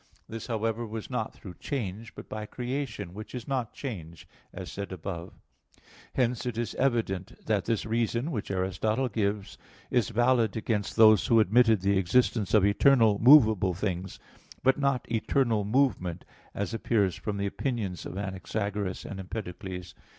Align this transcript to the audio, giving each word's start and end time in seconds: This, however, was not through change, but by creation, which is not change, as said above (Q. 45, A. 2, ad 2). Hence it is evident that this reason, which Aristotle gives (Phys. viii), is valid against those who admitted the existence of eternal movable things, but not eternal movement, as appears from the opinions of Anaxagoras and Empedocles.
This, 0.27 0.47
however, 0.47 0.83
was 0.83 1.11
not 1.11 1.31
through 1.31 1.53
change, 1.59 2.15
but 2.15 2.27
by 2.27 2.47
creation, 2.47 3.13
which 3.13 3.35
is 3.35 3.47
not 3.47 3.71
change, 3.71 4.27
as 4.51 4.71
said 4.71 4.91
above 4.91 5.29
(Q. 5.29 5.33
45, 5.35 5.35
A. 5.35 5.35
2, 5.35 5.37
ad 5.37 6.15
2). 6.15 6.21
Hence 6.21 6.45
it 6.47 6.57
is 6.57 6.75
evident 6.79 7.45
that 7.45 7.65
this 7.65 7.85
reason, 7.85 8.31
which 8.31 8.49
Aristotle 8.49 9.09
gives 9.09 9.57
(Phys. 9.57 9.91
viii), 9.91 9.99
is 9.99 10.09
valid 10.09 10.57
against 10.57 10.95
those 10.95 11.27
who 11.27 11.39
admitted 11.39 11.81
the 11.81 11.99
existence 11.99 12.55
of 12.55 12.65
eternal 12.65 13.19
movable 13.19 13.75
things, 13.75 14.17
but 14.63 14.79
not 14.79 15.05
eternal 15.11 15.63
movement, 15.63 16.25
as 16.55 16.73
appears 16.73 17.15
from 17.15 17.37
the 17.37 17.45
opinions 17.45 18.03
of 18.07 18.13
Anaxagoras 18.17 19.05
and 19.05 19.19
Empedocles. 19.19 19.93